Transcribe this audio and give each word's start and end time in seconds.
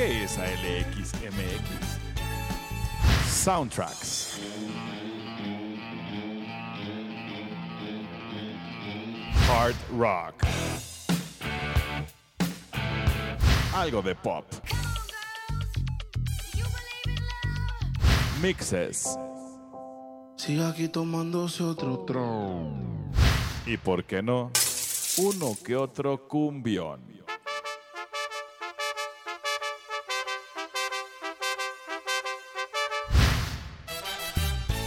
¿Qué 0.00 0.24
es 0.24 0.38
ALXMX? 0.38 1.28
Soundtracks. 3.28 4.40
Hard 9.46 9.76
rock. 9.94 10.42
Algo 13.74 14.00
de 14.00 14.14
pop. 14.14 14.46
Mixes. 18.40 19.18
Sigue 20.36 20.64
aquí 20.66 20.88
tomándose 20.88 21.62
otro 21.62 22.06
tron. 22.06 23.12
Y 23.66 23.76
por 23.76 24.04
qué 24.04 24.22
no, 24.22 24.50
uno 25.18 25.54
que 25.62 25.76
otro 25.76 26.26
cumbión. 26.26 27.10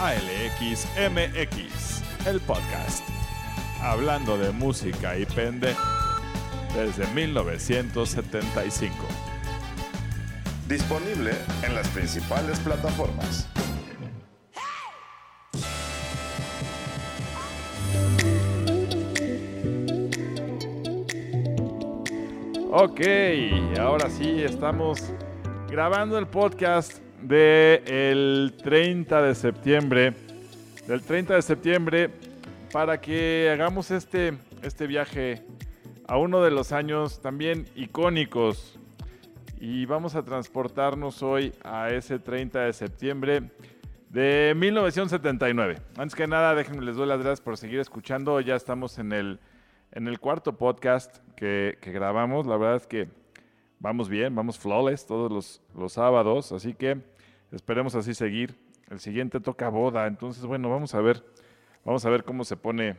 ALXMX, 0.04 2.04
el 2.28 2.42
podcast. 2.42 3.08
Hablando 3.82 4.38
de 4.38 4.52
música 4.52 5.18
y 5.18 5.26
pende 5.26 5.74
desde 6.76 7.08
1975. 7.14 8.94
Disponible 10.68 11.32
en 11.66 11.74
las 11.74 11.88
principales 11.88 12.60
plataformas. 12.60 13.48
Ok, 22.72 23.00
ahora 23.80 24.10
sí 24.10 24.44
estamos 24.44 25.00
grabando 25.70 26.18
el 26.18 26.28
podcast 26.28 27.00
del 27.24 28.54
30 28.62 29.22
de 29.22 29.36
septiembre. 29.36 30.14
Del 30.88 31.02
30 31.02 31.36
de 31.36 31.42
septiembre 31.42 32.10
para 32.72 33.00
que 33.00 33.50
hagamos 33.52 33.92
este, 33.92 34.34
este 34.62 34.88
viaje 34.88 35.46
a 36.08 36.18
uno 36.18 36.44
de 36.44 36.52
los 36.52 36.74
años 36.74 37.22
también 37.22 37.66
icónicos. 37.76 38.78
Y 39.60 39.86
vamos 39.86 40.16
a 40.16 40.24
transportarnos 40.24 41.24
hoy 41.24 41.54
a 41.64 41.90
ese 41.92 42.20
30 42.20 42.60
de 42.60 42.74
septiembre 42.74 43.44
de 44.10 44.54
1979. 44.58 45.78
Antes 45.96 46.16
que 46.16 46.28
nada, 46.28 46.54
déjenme 46.54 46.84
les 46.84 46.98
doy 46.98 47.08
las 47.08 47.20
gracias 47.20 47.40
por 47.40 47.56
seguir 47.56 47.80
escuchando. 47.80 48.42
Ya 48.42 48.56
estamos 48.56 49.00
en 49.00 49.14
el, 49.14 49.40
en 49.94 50.10
el 50.10 50.20
cuarto 50.20 50.58
podcast 50.58 51.20
que, 51.38 51.78
grabamos. 51.82 52.46
La 52.46 52.58
verdad 52.58 52.76
es 52.76 52.88
que 52.88 53.08
vamos 53.80 54.10
bien, 54.10 54.36
vamos 54.36 54.60
flawless 54.60 55.06
todos 55.06 55.32
los, 55.32 55.62
los 55.74 55.94
sábados. 55.94 56.52
Así 56.52 56.74
que 56.74 57.13
esperemos 57.54 57.96
así 57.96 58.14
seguir. 58.14 58.56
El 58.90 59.00
siguiente 59.00 59.40
toca 59.40 59.70
boda. 59.70 60.08
Entonces, 60.08 60.46
bueno, 60.46 60.70
vamos 60.70 60.94
a 60.96 61.02
ver. 61.02 61.24
Vamos 61.86 62.06
a 62.06 62.10
ver 62.10 62.24
cómo 62.24 62.44
se 62.44 62.58
pone 62.58 62.96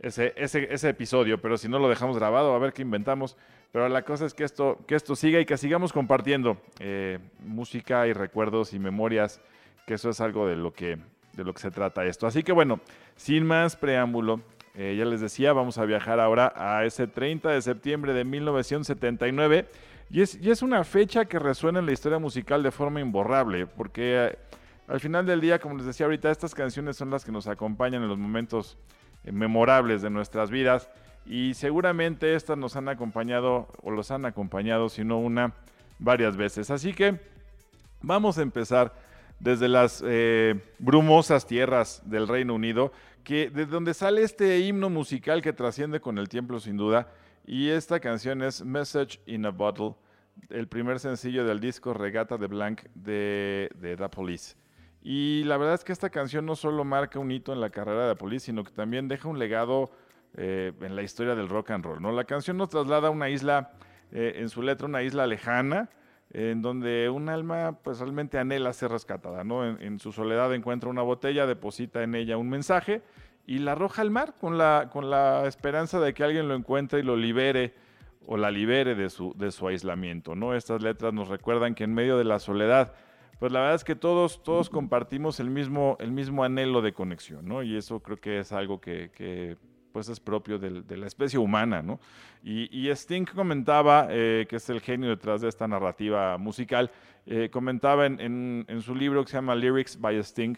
ese, 0.00 0.34
ese, 0.36 0.72
ese, 0.72 0.88
episodio, 0.88 1.40
pero 1.40 1.56
si 1.56 1.68
no 1.68 1.78
lo 1.78 1.88
dejamos 1.88 2.18
grabado, 2.18 2.54
a 2.54 2.58
ver 2.58 2.72
qué 2.72 2.82
inventamos. 2.82 3.36
Pero 3.72 3.88
la 3.88 4.02
cosa 4.02 4.26
es 4.26 4.34
que 4.34 4.44
esto, 4.44 4.78
que 4.86 4.94
esto 4.94 5.16
siga 5.16 5.40
y 5.40 5.44
que 5.44 5.56
sigamos 5.56 5.92
compartiendo 5.92 6.60
eh, 6.80 7.18
música 7.40 8.06
y 8.06 8.12
recuerdos 8.12 8.72
y 8.72 8.78
memorias, 8.78 9.40
que 9.86 9.94
eso 9.94 10.10
es 10.10 10.20
algo 10.20 10.46
de 10.46 10.56
lo 10.56 10.72
que, 10.72 10.98
de 11.34 11.44
lo 11.44 11.52
que 11.52 11.60
se 11.60 11.70
trata 11.70 12.04
esto. 12.04 12.26
Así 12.26 12.42
que 12.42 12.52
bueno, 12.52 12.80
sin 13.16 13.46
más 13.46 13.76
preámbulo, 13.76 14.40
eh, 14.74 14.94
ya 14.98 15.04
les 15.04 15.20
decía, 15.20 15.52
vamos 15.52 15.78
a 15.78 15.84
viajar 15.84 16.20
ahora 16.20 16.52
a 16.54 16.84
ese 16.84 17.06
30 17.06 17.50
de 17.50 17.62
septiembre 17.62 18.12
de 18.12 18.24
1979. 18.24 19.66
Y 20.08 20.20
es, 20.20 20.62
una 20.62 20.84
fecha 20.84 21.24
que 21.24 21.38
resuena 21.38 21.80
en 21.80 21.86
la 21.86 21.92
historia 21.92 22.18
musical 22.18 22.62
de 22.62 22.70
forma 22.70 23.00
imborrable, 23.00 23.66
porque 23.66 24.26
eh, 24.26 24.38
al 24.86 25.00
final 25.00 25.26
del 25.26 25.40
día, 25.40 25.58
como 25.58 25.76
les 25.76 25.86
decía 25.86 26.06
ahorita, 26.06 26.30
estas 26.30 26.54
canciones 26.54 26.96
son 26.96 27.10
las 27.10 27.24
que 27.24 27.32
nos 27.32 27.48
acompañan 27.48 28.02
en 28.02 28.08
los 28.08 28.18
momentos 28.18 28.78
memorables 29.24 30.02
de 30.02 30.10
nuestras 30.10 30.50
vidas 30.50 30.88
y 31.26 31.54
seguramente 31.54 32.36
estas 32.36 32.56
nos 32.56 32.76
han 32.76 32.88
acompañado 32.88 33.68
o 33.82 33.90
los 33.90 34.12
han 34.12 34.24
acompañado, 34.24 34.88
si 34.88 35.04
no 35.04 35.18
una, 35.18 35.54
varias 35.98 36.36
veces. 36.36 36.70
Así 36.70 36.92
que 36.92 37.18
vamos 38.00 38.38
a 38.38 38.42
empezar 38.42 38.94
desde 39.40 39.68
las 39.68 40.02
eh, 40.06 40.54
brumosas 40.78 41.46
tierras 41.46 42.00
del 42.04 42.28
Reino 42.28 42.54
Unido, 42.54 42.92
que 43.24 43.50
de 43.50 43.66
donde 43.66 43.92
sale 43.92 44.22
este 44.22 44.60
himno 44.60 44.88
musical 44.88 45.42
que 45.42 45.52
trasciende 45.52 46.00
con 46.00 46.18
el 46.18 46.28
tiempo 46.28 46.60
sin 46.60 46.76
duda, 46.76 47.08
y 47.46 47.70
esta 47.70 48.00
canción 48.00 48.42
es 48.42 48.64
Message 48.64 49.20
in 49.26 49.46
a 49.46 49.50
Bottle, 49.50 49.94
el 50.50 50.68
primer 50.68 50.98
sencillo 50.98 51.44
del 51.44 51.60
disco 51.60 51.94
Regata 51.94 52.36
de 52.36 52.46
Blanc 52.48 52.82
de, 52.94 53.70
de 53.76 53.96
The 53.96 54.08
Police. 54.08 54.56
Y 55.00 55.44
la 55.44 55.56
verdad 55.56 55.74
es 55.74 55.84
que 55.84 55.92
esta 55.92 56.10
canción 56.10 56.44
no 56.44 56.56
solo 56.56 56.84
marca 56.84 57.20
un 57.20 57.30
hito 57.30 57.52
en 57.52 57.60
la 57.60 57.70
carrera 57.70 58.08
de 58.08 58.16
Police, 58.16 58.46
sino 58.46 58.64
que 58.64 58.72
también 58.72 59.06
deja 59.06 59.28
un 59.28 59.38
legado 59.38 59.90
eh, 60.34 60.72
en 60.80 60.96
la 60.96 61.02
historia 61.02 61.36
del 61.36 61.48
rock 61.48 61.70
and 61.70 61.84
roll. 61.84 62.02
¿no? 62.02 62.10
La 62.10 62.24
canción 62.24 62.56
nos 62.56 62.70
traslada 62.70 63.08
a 63.08 63.10
una 63.10 63.30
isla, 63.30 63.70
eh, 64.10 64.34
en 64.38 64.48
su 64.48 64.62
letra, 64.62 64.86
una 64.86 65.02
isla 65.02 65.26
lejana, 65.26 65.88
en 66.30 66.60
donde 66.60 67.08
un 67.08 67.28
alma 67.28 67.78
pues 67.84 68.00
realmente 68.00 68.36
anhela 68.36 68.72
ser 68.72 68.90
rescatada. 68.90 69.44
¿no? 69.44 69.64
En, 69.64 70.00
su 70.00 70.10
soledad 70.10 70.52
encuentra 70.52 70.90
una 70.90 71.02
botella, 71.02 71.46
deposita 71.46 72.02
en 72.02 72.16
ella 72.16 72.36
un 72.36 72.50
mensaje 72.50 73.00
y 73.46 73.58
la 73.58 73.72
arroja 73.72 74.02
al 74.02 74.10
mar 74.10 74.34
con 74.40 74.58
la, 74.58 74.88
con 74.92 75.08
la 75.08 75.46
esperanza 75.46 76.00
de 76.00 76.12
que 76.14 76.24
alguien 76.24 76.48
lo 76.48 76.54
encuentre 76.54 77.00
y 77.00 77.02
lo 77.02 77.16
libere 77.16 77.74
o 78.26 78.36
la 78.36 78.50
libere 78.50 78.94
de 78.94 79.08
su, 79.08 79.32
de 79.36 79.52
su 79.52 79.68
aislamiento. 79.68 80.34
¿no? 80.34 80.54
Estas 80.54 80.82
letras 80.82 81.12
nos 81.12 81.28
recuerdan 81.28 81.74
que 81.74 81.84
en 81.84 81.94
medio 81.94 82.18
de 82.18 82.24
la 82.24 82.40
soledad, 82.40 82.92
pues 83.38 83.52
la 83.52 83.60
verdad 83.60 83.76
es 83.76 83.84
que 83.84 83.94
todos, 83.94 84.42
todos 84.42 84.68
compartimos 84.68 85.38
el 85.40 85.50
mismo, 85.50 85.96
el 86.00 86.10
mismo 86.10 86.42
anhelo 86.42 86.82
de 86.82 86.92
conexión, 86.92 87.46
¿no? 87.46 87.62
Y 87.62 87.76
eso 87.76 88.00
creo 88.00 88.16
que 88.16 88.38
es 88.38 88.50
algo 88.50 88.80
que, 88.80 89.10
que 89.14 89.58
pues 89.92 90.08
es 90.08 90.20
propio 90.20 90.58
de, 90.58 90.96
la 90.96 91.06
especie 91.06 91.38
humana, 91.38 91.82
¿no? 91.82 92.00
Y, 92.42 92.68
y 92.70 92.90
Sting 92.90 93.26
comentaba, 93.26 94.08
eh, 94.10 94.46
que 94.48 94.56
es 94.56 94.70
el 94.70 94.80
genio 94.80 95.10
detrás 95.10 95.42
de 95.42 95.48
esta 95.48 95.68
narrativa 95.68 96.38
musical, 96.38 96.90
eh, 97.26 97.50
comentaba 97.52 98.06
en, 98.06 98.20
en, 98.20 98.64
en, 98.68 98.80
su 98.80 98.94
libro 98.94 99.22
que 99.22 99.30
se 99.30 99.36
llama 99.36 99.54
Lyrics 99.54 100.00
by 100.00 100.16
Sting, 100.18 100.56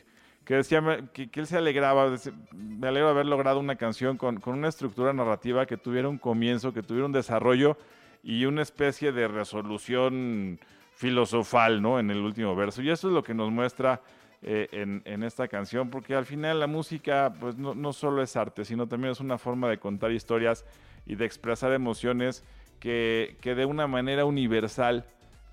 que 0.48 0.54
decía 0.54 0.82
que, 1.12 1.28
él 1.31 1.47
se 1.47 1.59
alegraba, 1.59 2.10
me 2.54 2.88
alegro 2.88 3.09
de 3.09 3.12
haber 3.12 3.26
logrado 3.26 3.60
una 3.60 3.76
canción 3.76 4.16
con, 4.16 4.41
con 4.41 4.54
una 4.54 4.69
estructura 4.69 5.12
narrativa 5.12 5.66
que 5.66 5.76
tuviera 5.76 6.09
un 6.09 6.16
comienzo, 6.16 6.72
que 6.72 6.82
tuviera 6.82 7.04
un 7.04 7.12
desarrollo 7.12 7.76
y 8.22 8.47
una 8.47 8.62
especie 8.62 9.12
de 9.12 9.28
resolución 9.28 10.59
filosofal, 10.94 11.82
¿no? 11.82 12.00
En 12.00 12.10
el 12.10 12.20
último 12.20 12.56
verso. 12.56 12.81
Y 12.81 12.88
eso 12.88 13.09
es 13.09 13.14
lo 13.14 13.22
que 13.22 13.34
nos 13.34 13.50
muestra 13.50 14.00
eh, 14.41 14.69
en, 14.72 15.03
en, 15.04 15.22
esta 15.22 15.48
canción, 15.48 15.91
porque 15.91 16.14
al 16.14 16.25
final 16.25 16.60
la 16.60 16.66
música, 16.66 17.30
pues 17.38 17.59
no, 17.59 17.75
no, 17.75 17.92
solo 17.92 18.22
es 18.22 18.34
arte, 18.34 18.65
sino 18.65 18.88
también 18.88 19.12
es 19.12 19.20
una 19.20 19.36
forma 19.36 19.69
de 19.69 19.76
contar 19.76 20.12
historias 20.12 20.65
y 21.04 21.16
de 21.16 21.26
expresar 21.26 21.75
emociones 21.75 22.42
que, 22.80 23.36
que 23.42 23.54
de 23.54 23.66
una 23.66 23.86
manera 23.86 24.25
universal 24.25 25.04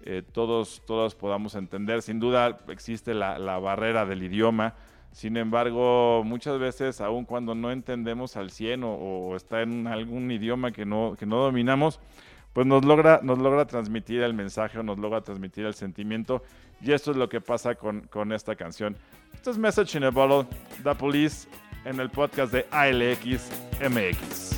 eh, 0.05 0.21
todos, 0.31 0.83
todos 0.85 1.15
podamos 1.15 1.55
entender. 1.55 2.01
Sin 2.01 2.19
duda 2.19 2.59
existe 2.69 3.13
la, 3.13 3.39
la 3.39 3.57
barrera 3.59 4.05
del 4.05 4.23
idioma. 4.23 4.75
Sin 5.15 5.37
embargo, 5.37 6.23
muchas 6.25 6.59
veces, 6.59 6.99
aun 6.99 7.23
cuando 7.23 7.55
no 7.55 7.71
entendemos 7.71 8.35
al 8.35 8.51
100 8.51 8.81
o, 8.83 9.33
está 9.37 9.61
en 9.61 9.87
algún 9.87 10.29
idioma 10.29 10.71
que 10.71 10.85
no, 10.85 11.15
que 11.17 11.25
no 11.25 11.37
dominamos, 11.37 12.01
pues 12.51 12.67
nos 12.67 12.83
logra, 12.83 13.21
nos 13.23 13.39
logra 13.39 13.65
transmitir 13.65 14.21
el 14.23 14.33
mensaje 14.33 14.77
o 14.77 14.83
nos 14.83 14.99
logra 14.99 15.21
transmitir 15.21 15.65
el 15.65 15.73
sentimiento. 15.73 16.43
Y 16.81 16.91
esto 16.91 17.11
es 17.11 17.17
lo 17.17 17.29
que 17.29 17.39
pasa 17.39 17.75
con, 17.75 18.01
con 18.01 18.33
esta 18.33 18.57
canción. 18.57 18.97
Esto 19.33 19.51
es 19.51 19.57
Message 19.57 19.97
in 19.97 20.03
a 20.03 20.11
Bottle, 20.11 20.47
The 20.83 20.95
Police, 20.95 21.47
en 21.85 21.99
el 22.01 22.09
podcast 22.09 22.51
de 22.51 22.65
ALX. 22.71 24.54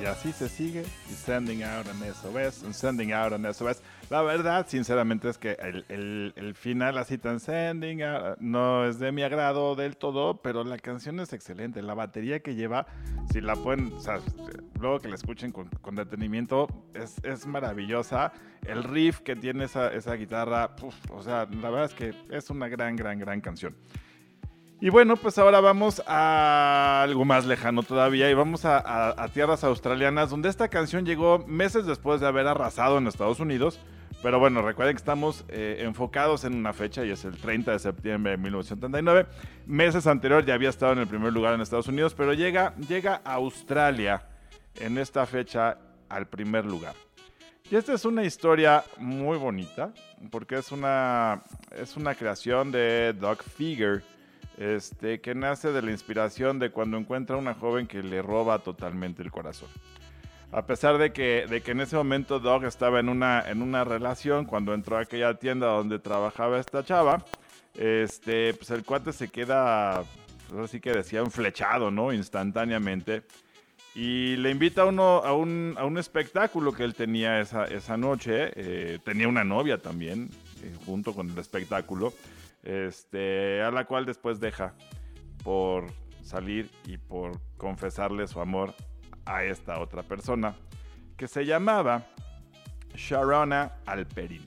Y 0.00 0.04
así 0.04 0.30
se 0.32 0.48
sigue. 0.48 0.84
Y 1.10 1.12
sending 1.14 1.64
out 1.64 1.86
an 1.88 1.98
SOS, 2.14 2.62
and 2.62 2.72
sending 2.72 3.12
out 3.12 3.32
an 3.32 3.52
SOS. 3.52 3.82
La 4.10 4.22
verdad, 4.22 4.66
sinceramente, 4.68 5.28
es 5.28 5.38
que 5.38 5.52
el, 5.60 5.84
el- 5.88 6.32
el 6.36 6.54
final 6.54 6.96
así 6.98 7.18
tan 7.18 7.40
sending 7.40 8.02
out, 8.04 8.38
no 8.38 8.84
es 8.86 9.00
de 9.00 9.10
mi 9.10 9.22
agrado 9.22 9.74
del 9.74 9.96
todo, 9.96 10.40
pero 10.40 10.62
la 10.62 10.78
canción 10.78 11.18
es 11.18 11.32
excelente. 11.32 11.82
La 11.82 11.94
batería 11.94 12.40
que 12.40 12.54
lleva, 12.54 12.86
si 13.32 13.40
la 13.40 13.56
pueden, 13.56 13.92
o 13.92 14.00
sea, 14.00 14.20
luego 14.80 15.00
que 15.00 15.08
la 15.08 15.16
escuchen 15.16 15.50
con, 15.50 15.68
con 15.80 15.96
detenimiento, 15.96 16.68
es, 16.94 17.16
es 17.24 17.46
maravillosa. 17.46 18.32
El 18.66 18.84
riff 18.84 19.20
que 19.20 19.34
tiene 19.34 19.64
esa, 19.64 19.88
esa 19.92 20.14
guitarra, 20.14 20.76
o 21.10 21.22
sea, 21.22 21.46
la 21.50 21.70
verdad 21.70 21.86
es 21.86 21.94
que 21.94 22.14
es 22.30 22.50
una 22.50 22.68
gran, 22.68 22.94
gran, 22.94 23.18
gran 23.18 23.40
canción. 23.40 23.74
Y 24.80 24.90
bueno, 24.90 25.16
pues 25.16 25.36
ahora 25.38 25.60
vamos 25.60 26.00
a 26.06 27.02
algo 27.02 27.24
más 27.24 27.44
lejano 27.46 27.82
todavía 27.82 28.30
y 28.30 28.34
vamos 28.34 28.64
a, 28.64 29.28
tierras 29.34 29.64
australianas 29.64 30.30
donde 30.30 30.48
esta 30.48 30.68
canción 30.68 31.04
llegó 31.04 31.44
meses 31.48 31.84
después 31.84 32.20
de 32.20 32.28
haber 32.28 32.46
arrasado 32.46 32.98
en 32.98 33.08
Estados 33.08 33.40
Unidos. 33.40 33.80
Pero 34.22 34.38
bueno, 34.38 34.62
recuerden 34.62 34.94
que 34.94 35.00
estamos 35.00 35.44
eh, 35.48 35.78
enfocados 35.80 36.44
en 36.44 36.54
una 36.54 36.72
fecha 36.72 37.04
y 37.04 37.10
es 37.10 37.24
el 37.24 37.36
30 37.36 37.72
de 37.72 37.78
septiembre 37.80 38.32
de 38.32 38.38
1979. 38.38 39.26
Meses 39.66 40.06
anterior 40.06 40.44
ya 40.44 40.54
había 40.54 40.68
estado 40.68 40.92
en 40.92 41.00
el 41.00 41.08
primer 41.08 41.32
lugar 41.32 41.54
en 41.54 41.60
Estados 41.60 41.88
Unidos, 41.88 42.14
pero 42.14 42.32
llega, 42.32 42.74
llega 42.88 43.20
a 43.24 43.34
Australia 43.34 44.22
en 44.76 44.96
esta 44.98 45.26
fecha 45.26 45.78
al 46.08 46.26
primer 46.26 46.64
lugar. 46.64 46.94
Y 47.70 47.76
esta 47.76 47.92
es 47.92 48.04
una 48.04 48.24
historia 48.24 48.84
muy 48.98 49.38
bonita, 49.38 49.92
porque 50.30 50.56
es 50.56 50.72
una, 50.72 51.42
es 51.76 51.96
una 51.96 52.14
creación 52.14 52.70
de 52.70 53.12
Doug 53.12 53.42
Figure, 53.42 54.02
este, 54.58 55.20
que 55.20 55.34
nace 55.34 55.72
de 55.72 55.82
la 55.82 55.92
inspiración 55.92 56.58
de 56.58 56.70
cuando 56.70 56.98
encuentra 56.98 57.36
a 57.36 57.38
una 57.38 57.54
joven 57.54 57.86
que 57.86 58.02
le 58.02 58.20
roba 58.22 58.58
totalmente 58.58 59.22
el 59.22 59.30
corazón. 59.30 59.68
A 60.50 60.66
pesar 60.66 60.98
de 60.98 61.12
que, 61.12 61.46
de 61.48 61.60
que 61.60 61.72
en 61.72 61.80
ese 61.80 61.94
momento 61.94 62.40
Doug 62.40 62.64
estaba 62.64 63.00
en 63.00 63.08
una, 63.08 63.48
en 63.48 63.62
una 63.62 63.84
relación, 63.84 64.46
cuando 64.46 64.74
entró 64.74 64.96
a 64.96 65.02
aquella 65.02 65.34
tienda 65.34 65.66
donde 65.68 65.98
trabajaba 65.98 66.58
esta 66.58 66.82
chava, 66.84 67.24
este, 67.74 68.54
pues 68.54 68.70
el 68.70 68.82
cuate 68.84 69.12
se 69.12 69.28
queda, 69.28 70.02
pues 70.48 70.60
así 70.64 70.80
que 70.80 70.92
decía, 70.92 71.24
flechado, 71.26 71.90
¿no? 71.90 72.12
Instantáneamente. 72.12 73.22
Y 73.94 74.36
le 74.36 74.50
invita 74.50 74.82
a, 74.82 74.86
uno, 74.86 75.22
a, 75.24 75.34
un, 75.34 75.74
a 75.76 75.84
un 75.84 75.98
espectáculo 75.98 76.72
que 76.72 76.84
él 76.84 76.94
tenía 76.94 77.40
esa, 77.40 77.64
esa 77.66 77.96
noche. 77.96 78.50
eh, 78.54 78.98
tenía 79.04 79.28
una 79.28 79.44
novia 79.44 79.78
también, 79.78 80.30
eh, 80.62 80.74
junto 80.86 81.14
con 81.14 81.30
el 81.30 81.38
espectáculo, 81.38 82.12
este, 82.68 83.62
a 83.62 83.70
la 83.70 83.86
cual 83.86 84.04
después 84.04 84.40
deja 84.40 84.74
por 85.42 85.86
salir 86.22 86.70
y 86.84 86.98
por 86.98 87.40
confesarle 87.56 88.26
su 88.26 88.40
amor 88.40 88.74
a 89.24 89.42
esta 89.44 89.80
otra 89.80 90.02
persona, 90.02 90.54
que 91.16 91.26
se 91.26 91.46
llamaba 91.46 92.06
Sharona 92.94 93.72
Alperin. 93.86 94.44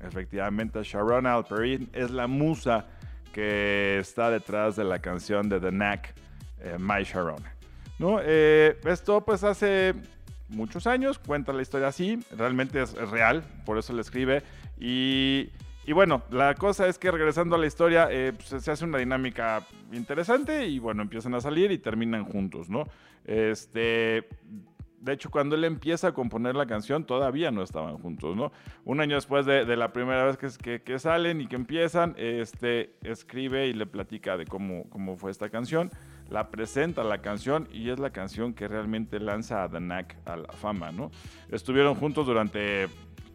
Efectivamente, 0.00 0.82
Sharona 0.82 1.34
Alperin 1.34 1.88
es 1.94 2.10
la 2.10 2.26
musa 2.26 2.86
que 3.32 3.98
está 3.98 4.30
detrás 4.30 4.76
de 4.76 4.84
la 4.84 4.98
canción 4.98 5.48
de 5.48 5.58
The 5.58 5.70
Knack, 5.70 6.14
eh, 6.60 6.76
My 6.78 7.04
Sharona. 7.04 7.56
Eh, 8.24 8.78
esto 8.84 9.24
pues 9.24 9.44
hace 9.44 9.94
muchos 10.48 10.86
años, 10.86 11.18
cuenta 11.18 11.52
la 11.52 11.62
historia 11.62 11.88
así, 11.88 12.18
realmente 12.36 12.82
es, 12.82 12.92
es 12.94 13.08
real, 13.08 13.44
por 13.64 13.78
eso 13.78 13.94
le 13.94 14.02
escribe. 14.02 14.42
Y, 14.78 15.50
y 15.86 15.92
bueno, 15.92 16.22
la 16.30 16.54
cosa 16.54 16.86
es 16.86 16.98
que 16.98 17.10
regresando 17.10 17.56
a 17.56 17.58
la 17.58 17.66
historia, 17.66 18.08
eh, 18.10 18.32
pues, 18.36 18.62
se 18.62 18.70
hace 18.70 18.84
una 18.84 18.98
dinámica 18.98 19.66
interesante 19.92 20.66
y 20.66 20.78
bueno, 20.78 21.02
empiezan 21.02 21.34
a 21.34 21.40
salir 21.40 21.72
y 21.72 21.78
terminan 21.78 22.24
juntos, 22.24 22.70
¿no? 22.70 22.84
Este, 23.24 24.28
de 25.02 25.12
hecho, 25.12 25.30
cuando 25.30 25.56
él 25.56 25.64
empieza 25.64 26.08
a 26.08 26.12
componer 26.12 26.54
la 26.54 26.66
canción, 26.66 27.04
todavía 27.04 27.50
no 27.50 27.64
estaban 27.64 27.98
juntos, 27.98 28.36
¿no? 28.36 28.52
Un 28.84 29.00
año 29.00 29.16
después 29.16 29.44
de, 29.44 29.64
de 29.64 29.76
la 29.76 29.92
primera 29.92 30.24
vez 30.24 30.36
que, 30.36 30.48
que, 30.62 30.82
que, 30.82 31.00
salen 31.00 31.40
y 31.40 31.48
que 31.48 31.56
empiezan, 31.56 32.14
este, 32.16 32.94
escribe 33.02 33.66
y 33.66 33.72
le 33.72 33.86
platica 33.86 34.36
de 34.36 34.46
cómo, 34.46 34.88
cómo 34.90 35.16
fue 35.16 35.32
esta 35.32 35.50
canción. 35.50 35.90
La 36.30 36.50
presenta 36.50 37.02
la 37.02 37.18
canción 37.18 37.68
y 37.72 37.90
es 37.90 37.98
la 37.98 38.10
canción 38.10 38.54
que 38.54 38.68
realmente 38.68 39.18
lanza 39.18 39.64
a 39.64 39.68
Knack 39.68 40.16
a 40.24 40.36
la 40.36 40.52
fama, 40.52 40.92
¿no? 40.92 41.10
Estuvieron 41.50 41.96
juntos 41.96 42.28
durante 42.28 42.86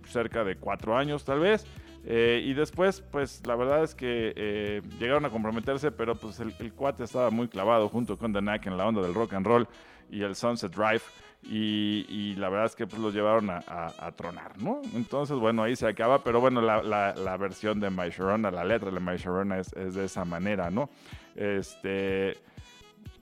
cerca 0.06 0.46
de 0.46 0.56
cuatro 0.56 0.96
años, 0.98 1.26
tal 1.26 1.42
vez. 1.42 1.68
Eh, 2.10 2.42
y 2.46 2.54
después, 2.54 3.02
pues 3.02 3.46
la 3.46 3.58
verdad 3.58 3.84
es 3.84 3.94
que 3.94 4.32
eh, 4.38 4.82
llegaron 4.98 5.26
a 5.26 5.30
comprometerse, 5.30 5.92
pero 5.92 6.16
pues 6.16 6.40
el, 6.40 6.54
cuate 6.74 7.04
estaba 7.04 7.30
muy 7.32 7.50
clavado 7.50 7.90
junto 7.90 8.18
con 8.18 8.32
The 8.32 8.40
Knack 8.40 8.66
en 8.68 8.78
la 8.78 8.88
onda 8.88 9.02
del 9.02 9.14
rock 9.14 9.34
and 9.34 9.46
roll 9.46 9.68
y 10.10 10.22
el 10.22 10.34
Sunset 10.34 10.74
Drive. 10.74 11.02
Y, 11.44 12.34
la 12.36 12.50
verdad 12.50 12.66
es 12.66 12.76
que 12.76 12.88
pues, 12.88 13.02
los 13.02 13.14
llevaron 13.14 13.50
a, 13.50 14.12
tronar, 14.16 14.58
¿no? 14.58 14.82
Entonces, 14.96 15.38
bueno, 15.38 15.64
ahí 15.64 15.76
se 15.76 15.88
acaba, 15.88 16.24
pero 16.24 16.40
bueno, 16.40 16.62
la 16.62 17.38
versión 17.38 17.80
de 17.80 17.90
My 17.90 18.10
Sharona, 18.10 18.52
la 18.52 18.64
letra 18.64 18.90
de 18.90 19.00
My 19.00 19.18
Sharona 19.18 19.60
es, 19.60 19.72
es, 19.74 19.94
de 19.94 20.06
esa 20.06 20.24
manera, 20.24 20.72
¿no? 20.72 20.90
Este. 21.36 22.38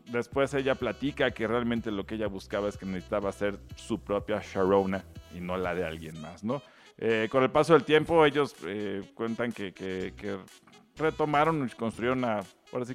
Después 0.08 0.54
ella 0.54 0.75
platica 0.75 1.32
que 1.32 1.48
realmente 1.48 1.89
lo 1.89 2.06
que 2.06 2.13
ella 2.13 2.27
buscaba 2.27 2.70
es 2.70 2.77
que 2.77 2.86
necesitaba 2.86 3.32
ser 3.32 3.58
su 3.75 4.00
propia 4.00 4.39
Sharona 4.39 5.04
y 5.36 5.39
no 5.39 5.58
la 5.58 5.74
de 5.74 5.84
alguien 5.84 6.22
más, 6.22 6.44
¿no? 6.44 6.62
Eh, 6.97 7.27
con 7.29 7.43
el 7.43 7.49
paso 7.49 7.73
del 7.73 7.83
tiempo, 7.83 8.25
ellos 8.25 8.55
eh, 8.65 9.03
cuentan 9.13 9.51
que, 9.51 9.73
retomaron 10.97 11.67
y 11.67 11.75
construyeron 11.75 12.19
una, 12.19 12.41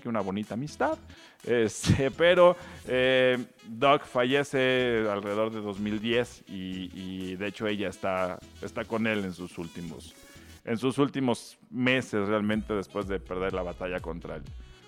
que 0.01 0.09
una 0.09 0.21
bonita 0.21 0.55
amistad. 0.55 0.99
Este, 1.45 2.11
pero 2.17 2.57
eh, 2.87 3.39
Doug 3.67 4.03
fallece 4.03 5.07
alrededor 5.11 5.53
de 5.53 5.61
2010 5.61 6.45
y, 6.49 7.37
de 7.37 7.47
hecho 7.47 7.67
ella 7.67 7.89
está, 7.89 8.39
está 8.63 8.85
con 8.85 9.07
él 9.07 9.25
en 9.25 9.35
sus 9.35 9.59
últimos, 9.59 10.15
en 10.65 10.79
sus 10.79 10.99
últimos 10.99 11.59
meses 11.71 12.27
realmente 12.27 12.73
después 12.73 13.07
de 13.07 13.21
perder 13.21 13.53
la 13.53 13.63
batalla 13.63 14.01
contra 14.01 14.37
él 14.37 14.43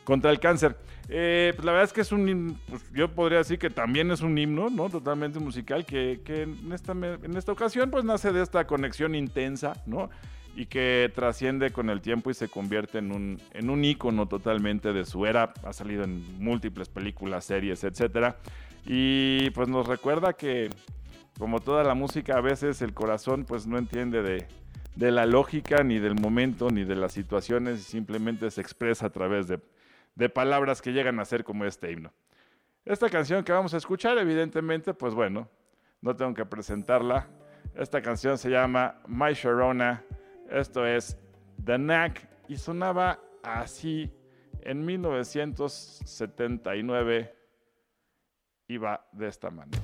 contra 0.05 0.31
el 0.31 0.41
cáncer. 0.41 0.77
Eh, 1.09 1.53
pues 1.55 1.65
la 1.65 1.73
verdad 1.73 1.87
es 1.87 1.93
que 1.93 2.01
es 2.01 2.13
un, 2.13 2.59
pues 2.69 2.83
yo 2.93 3.13
podría 3.13 3.39
decir 3.39 3.59
que 3.59 3.71
también 3.71 4.11
es 4.11 4.23
un 4.23 4.37
himno, 4.39 4.71
¿no? 4.71 4.89
Totalmente 4.89 5.39
musical, 5.39 5.85
que, 5.85 6.21
que 6.25 6.43
en, 6.43 6.73
esta, 6.73 6.93
en 6.93 7.37
esta 7.37 7.53
ocasión 7.53 7.91
pues 7.91 8.05
nace 8.05 8.33
de 8.33 8.43
esta 8.43 8.67
conexión 8.67 9.15
intensa, 9.15 9.75
¿no? 9.87 10.11
Y 10.55 10.67
que 10.67 11.11
trasciende 11.15 11.71
con 11.71 11.91
el 11.91 12.01
tiempo 12.01 12.31
y 12.31 12.35
se 12.35 12.49
convierte 12.49 12.99
en 12.99 13.13
un, 13.13 13.41
en 13.53 13.71
un 13.71 13.85
ícono 13.85 14.27
totalmente 14.27 14.93
de 14.93 15.05
su 15.05 15.27
era. 15.27 15.55
Ha 15.65 15.73
salido 15.73 16.05
en 16.05 16.43
múltiples 16.43 16.89
películas, 16.89 17.47
series, 17.47 17.85
etc. 17.85 18.35
Y 18.85 19.51
pues 19.51 19.69
nos 19.69 19.87
recuerda 19.87 20.35
que, 20.35 20.69
como 21.39 21.61
toda 21.61 21.85
la 21.85 21.95
música, 21.95 22.37
a 22.37 22.43
veces 22.43 22.83
el 22.83 22.93
corazón 22.93 23.45
pues 23.45 23.67
no 23.67 23.79
entiende 23.79 24.23
de, 24.23 24.47
de 24.95 25.11
la 25.11 25.25
lógica, 25.25 25.83
ni 25.83 25.99
del 25.99 26.15
momento, 26.15 26.69
ni 26.71 26.85
de 26.85 26.97
las 26.97 27.13
situaciones, 27.13 27.81
y 27.81 27.83
simplemente 27.83 28.51
se 28.51 28.61
expresa 28.61 29.07
a 29.07 29.11
través 29.11 29.49
de, 29.49 29.59
de 30.15 30.29
palabras 30.29 30.83
que 30.83 30.93
llegan 30.93 31.19
a 31.21 31.25
ser 31.25 31.45
como 31.45 31.65
este 31.65 31.91
himno. 31.91 32.13
Esta 32.85 33.09
canción 33.09 33.45
que 33.45 33.53
vamos 33.53 33.73
a 33.75 33.77
escuchar, 33.77 34.19
evidentemente, 34.19 34.93
pues 34.93 35.15
bueno, 35.15 35.49
no 36.01 36.17
tengo 36.17 36.35
que 36.35 36.45
presentarla. 36.45 37.29
Esta 37.75 38.03
canción 38.03 38.37
se 38.37 38.51
llama 38.51 39.01
My 39.07 39.35
Sharona, 39.35 40.05
esto 40.51 40.85
es 40.87 41.17
The 41.65 41.77
Knack, 41.77 42.29
y 42.49 42.57
sonaba 42.57 43.21
así 43.43 44.13
en 44.63 44.85
1979, 44.85 47.35
iba 48.69 49.07
de 49.13 49.29
esta 49.29 49.51
manera. 49.51 49.83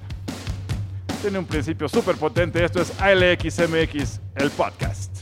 Tiene 1.22 1.38
un 1.38 1.46
principio 1.46 1.88
súper 1.88 2.16
potente, 2.16 2.64
esto 2.64 2.80
es 2.80 3.00
ALXMX, 3.00 4.20
el 4.36 4.50
podcast. 4.50 5.17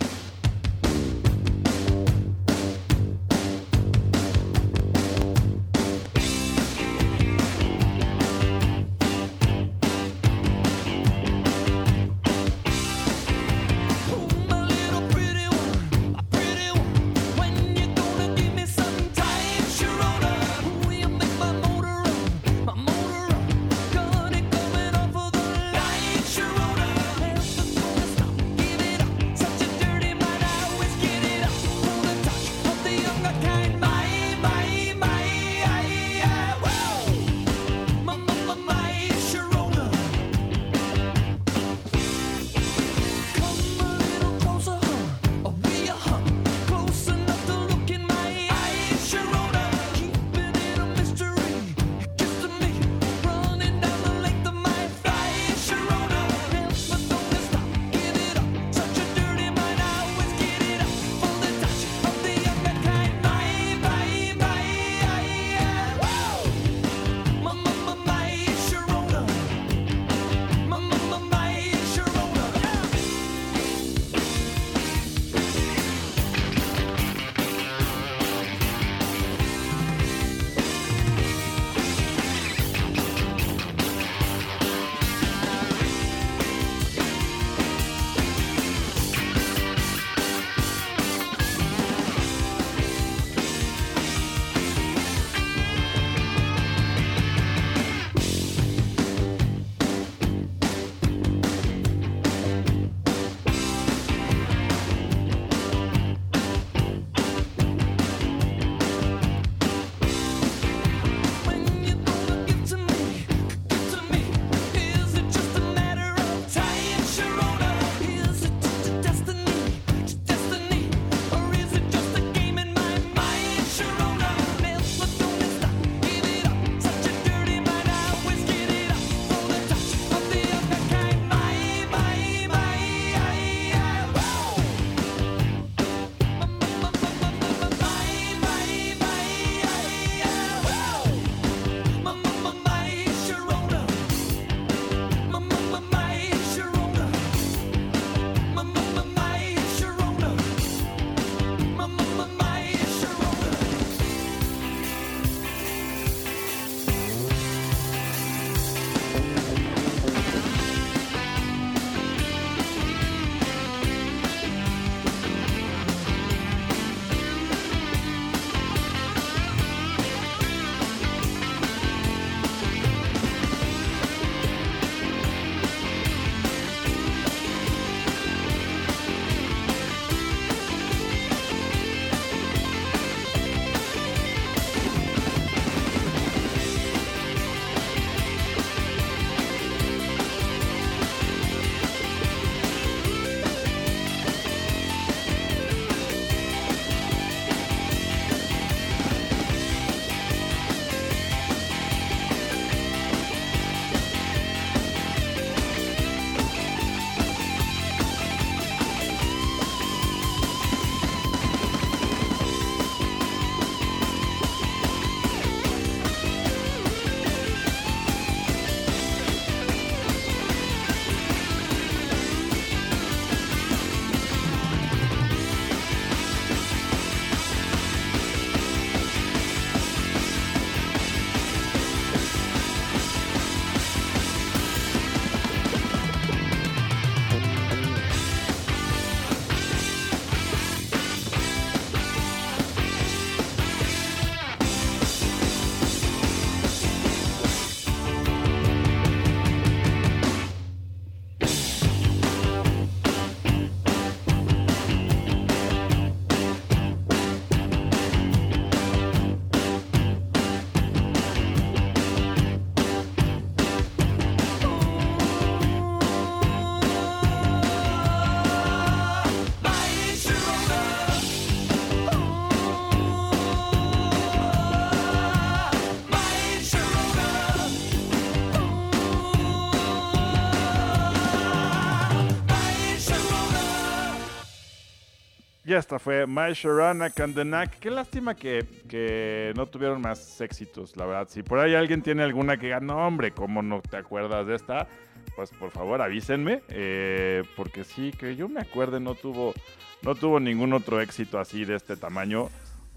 Esta 285.77 285.99
fue 285.99 286.27
My 286.27 286.55
Sharana 286.55 287.11
Kandenak. 287.11 287.79
Qué 287.79 287.91
lástima 287.91 288.35
que, 288.35 288.65
que 288.89 289.53
no 289.55 289.67
tuvieron 289.67 290.01
más 290.01 290.41
éxitos, 290.41 290.97
la 290.97 291.05
verdad. 291.05 291.29
Si 291.29 291.43
por 291.43 291.59
ahí 291.59 291.75
alguien 291.75 292.01
tiene 292.01 292.23
alguna 292.23 292.57
que 292.57 292.75
no, 292.81 293.07
hombre, 293.07 293.33
¿cómo 293.33 293.61
no 293.61 293.83
te 293.83 293.99
acuerdas 293.99 294.47
de 294.47 294.55
esta? 294.55 294.89
Pues 295.37 295.51
por 295.51 295.71
favor 295.71 296.01
avísenme, 296.01 296.63
eh, 296.71 297.43
porque 297.57 297.85
sí, 297.85 298.11
que 298.11 298.37
yo 298.37 298.49
me 298.49 298.61
acuerde, 298.61 299.01
no 299.01 299.15
tuvo, 299.15 299.53
no 300.01 300.15
tuvo 300.15 300.41
ningún 300.41 300.73
otro 300.73 300.99
éxito 301.03 301.39
así 301.39 301.67
de 301.67 301.77
este 301.77 301.95
tamaño. 301.99 302.49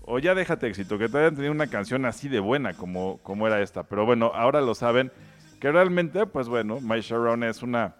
O 0.03 0.17
ya 0.19 0.33
déjate 0.33 0.67
éxito, 0.67 0.97
que 0.97 1.09
te 1.09 1.17
hayan 1.17 1.35
tenido 1.35 1.51
una 1.51 1.67
canción 1.67 2.05
así 2.05 2.29
de 2.29 2.39
buena 2.39 2.75
como, 2.75 3.17
como 3.23 3.45
era 3.45 3.61
esta. 3.61 3.83
Pero 3.83 4.05
bueno, 4.05 4.31
ahora 4.33 4.61
lo 4.61 4.73
saben, 4.73 5.11
que 5.59 5.69
realmente, 5.69 6.25
pues 6.27 6.47
bueno, 6.47 6.79
My 6.79 7.01
Sharona 7.01 7.49
es 7.49 7.61
una, 7.61 7.95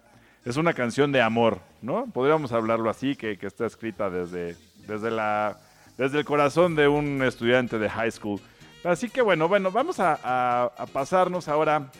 es 0.46 0.56
una 0.56 0.72
canción 0.72 1.12
de 1.12 1.20
amor, 1.20 1.60
¿no? 1.82 2.06
Podríamos 2.06 2.52
hablarlo 2.52 2.88
así, 2.88 3.14
que, 3.14 3.36
que 3.36 3.46
está 3.46 3.66
escrita 3.66 4.08
desde, 4.08 4.56
desde, 4.90 5.10
la, 5.10 5.58
desde 5.96 6.18
el 6.18 6.24
corazón 6.24 6.74
de 6.74 6.88
un 6.88 7.22
estudiante 7.22 7.78
de 7.78 7.88
high 7.88 8.10
school. 8.10 8.40
Así 8.84 9.08
que 9.08 9.22
bueno, 9.22 9.48
bueno, 9.48 9.70
vamos 9.70 9.96
a, 10.00 10.70
pasarnos 10.92 11.48
ahora 11.48 11.90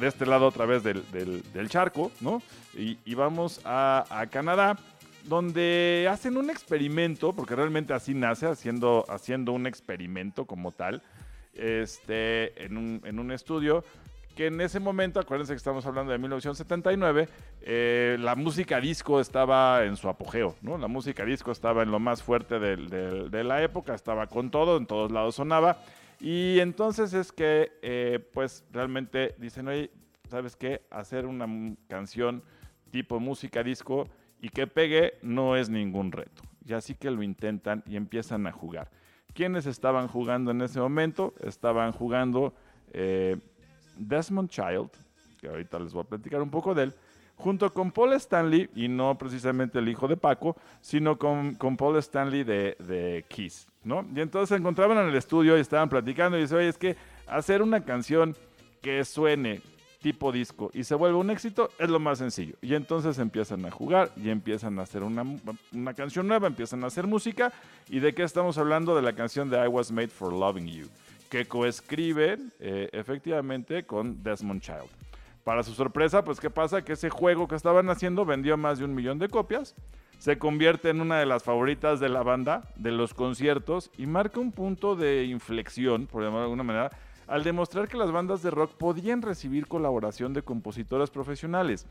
de 0.00 0.06
este 0.06 0.26
lado 0.26 0.46
otra 0.46 0.64
vez 0.66 0.82
del, 0.82 1.02
del- 1.12 1.68
charco, 1.68 2.10
¿no? 2.20 2.42
Y, 2.74 2.98
y 3.04 3.14
vamos 3.14 3.60
a, 3.64 4.04
a 4.10 4.26
Canadá, 4.26 4.76
donde 5.24 6.08
hacen 6.10 6.36
un 6.36 6.50
experimento, 6.50 7.32
porque 7.32 7.56
realmente 7.56 7.92
así 7.92 8.14
nace, 8.14 8.46
haciendo, 8.46 9.04
haciendo 9.08 9.52
un 9.52 9.66
experimento 9.66 10.44
como 10.44 10.72
tal, 10.72 11.02
este, 11.54 12.64
en, 12.64 12.76
un, 12.76 13.02
en 13.04 13.18
un 13.18 13.32
estudio 13.32 13.84
que 14.36 14.48
en 14.48 14.60
ese 14.60 14.78
momento, 14.78 15.18
acuérdense 15.18 15.54
que 15.54 15.56
estamos 15.56 15.86
hablando 15.86 16.12
de 16.12 16.18
1979, 16.18 17.26
eh, 17.62 18.18
la 18.20 18.36
música 18.36 18.78
disco 18.78 19.18
estaba 19.18 19.82
en 19.84 19.96
su 19.96 20.10
apogeo, 20.10 20.54
¿no? 20.60 20.76
La 20.76 20.88
música 20.88 21.24
disco 21.24 21.50
estaba 21.50 21.82
en 21.82 21.90
lo 21.90 21.98
más 21.98 22.22
fuerte 22.22 22.60
de 22.60 23.44
la 23.44 23.62
época, 23.62 23.94
estaba 23.94 24.26
con 24.26 24.50
todo, 24.50 24.76
en 24.76 24.86
todos 24.86 25.10
lados 25.10 25.36
sonaba. 25.36 25.78
Y 26.20 26.60
entonces 26.60 27.14
es 27.14 27.32
que, 27.32 27.72
eh, 27.80 28.20
pues 28.34 28.62
realmente 28.72 29.34
dicen, 29.38 29.68
oye, 29.68 29.90
¿sabes 30.28 30.54
qué? 30.54 30.82
Hacer 30.90 31.24
una 31.24 31.46
canción 31.88 32.42
tipo 32.90 33.18
música 33.18 33.62
disco 33.62 34.06
y 34.42 34.50
que 34.50 34.66
pegue 34.66 35.14
no 35.22 35.56
es 35.56 35.70
ningún 35.70 36.12
reto. 36.12 36.42
Y 36.62 36.74
así 36.74 36.94
que 36.94 37.10
lo 37.10 37.22
intentan 37.22 37.82
y 37.86 37.96
empiezan 37.96 38.46
a 38.46 38.52
jugar. 38.52 38.90
¿Quiénes 39.32 39.64
estaban 39.64 40.08
jugando 40.08 40.50
en 40.50 40.60
ese 40.60 40.78
momento? 40.78 41.32
Estaban 41.40 41.92
jugando 41.92 42.54
eh, 42.92 43.38
Desmond 43.96 44.50
Child, 44.50 44.90
que 45.40 45.48
ahorita 45.48 45.78
les 45.78 45.92
voy 45.92 46.02
a 46.02 46.08
platicar 46.08 46.42
un 46.42 46.50
poco 46.50 46.74
de 46.74 46.84
él, 46.84 46.94
junto 47.36 47.72
con 47.72 47.90
Paul 47.90 48.14
Stanley, 48.14 48.68
y 48.74 48.88
no 48.88 49.16
precisamente 49.16 49.78
el 49.78 49.88
hijo 49.88 50.08
de 50.08 50.16
Paco, 50.16 50.56
sino 50.80 51.18
con, 51.18 51.54
con 51.54 51.76
Paul 51.76 51.96
Stanley 51.98 52.44
de, 52.44 52.76
de 52.78 53.24
Kiss, 53.28 53.66
¿no? 53.84 54.06
Y 54.14 54.20
entonces 54.20 54.48
se 54.48 54.56
encontraban 54.56 54.98
en 54.98 55.08
el 55.08 55.14
estudio 55.14 55.56
y 55.56 55.60
estaban 55.60 55.88
platicando 55.88 56.38
y 56.38 56.42
dice, 56.42 56.56
oye, 56.56 56.68
es 56.68 56.78
que 56.78 56.96
hacer 57.26 57.62
una 57.62 57.84
canción 57.84 58.34
que 58.80 59.04
suene 59.04 59.60
tipo 60.06 60.30
disco 60.30 60.70
y 60.72 60.84
se 60.84 60.94
vuelve 60.94 61.16
un 61.16 61.30
éxito 61.30 61.70
es 61.78 61.90
lo 61.90 61.98
más 61.98 62.18
sencillo. 62.18 62.54
Y 62.62 62.74
entonces 62.74 63.18
empiezan 63.18 63.64
a 63.66 63.72
jugar 63.72 64.12
y 64.16 64.30
empiezan 64.30 64.78
a 64.78 64.82
hacer 64.82 65.02
una, 65.02 65.24
una 65.72 65.94
canción 65.94 66.28
nueva, 66.28 66.46
empiezan 66.46 66.84
a 66.84 66.86
hacer 66.86 67.08
música. 67.08 67.52
¿Y 67.88 67.98
de 67.98 68.14
qué 68.14 68.22
estamos 68.22 68.56
hablando? 68.58 68.94
De 68.94 69.02
la 69.02 69.14
canción 69.14 69.50
de 69.50 69.56
I 69.64 69.66
Was 69.66 69.90
Made 69.90 70.08
for 70.08 70.32
Loving 70.32 70.68
You, 70.68 70.86
que 71.28 71.46
coescriben 71.46 72.52
eh, 72.60 72.88
efectivamente 72.92 73.84
con 73.84 74.22
Desmond 74.22 74.60
Child. 74.60 74.90
Para 75.44 75.62
su 75.62 75.74
sorpresa, 75.74 76.24
pues 76.24 76.40
¿qué 76.40 76.50
pasa? 76.50 76.82
Que 76.82 76.94
ese 76.94 77.08
juego 77.08 77.46
que 77.46 77.54
estaban 77.54 77.88
haciendo 77.88 78.24
vendió 78.24 78.56
más 78.56 78.78
de 78.78 78.84
un 78.84 78.94
millón 78.94 79.18
de 79.18 79.28
copias, 79.28 79.74
se 80.18 80.38
convierte 80.38 80.90
en 80.90 81.00
una 81.00 81.20
de 81.20 81.26
las 81.26 81.44
favoritas 81.44 82.00
de 82.00 82.08
la 82.08 82.22
banda, 82.22 82.64
de 82.76 82.90
los 82.90 83.14
conciertos, 83.14 83.90
y 83.96 84.06
marca 84.06 84.40
un 84.40 84.50
punto 84.50 84.96
de 84.96 85.24
inflexión, 85.24 86.06
por 86.06 86.22
llamarlo 86.22 86.40
de 86.40 86.44
alguna 86.46 86.62
manera, 86.62 86.90
al 87.26 87.44
demostrar 87.44 87.88
que 87.88 87.96
las 87.96 88.10
bandas 88.10 88.42
de 88.42 88.50
rock 88.50 88.72
podían 88.72 89.22
recibir 89.22 89.66
colaboración 89.66 90.32
de 90.32 90.42
compositores 90.42 91.10
profesionales. 91.10 91.86